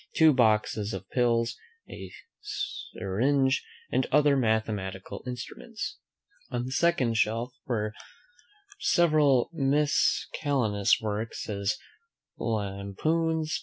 [0.15, 1.55] Two boxes of pills.
[1.87, 2.11] A
[2.41, 5.99] syringe, and other mathematical instruments.
[6.49, 7.93] On the second shelf are
[8.79, 11.77] several miscellaneous works, as
[12.39, 13.59] Lampoons.